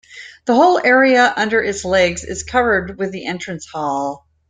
[0.45, 4.25] The whole area under its legs is covered with the entrance hall.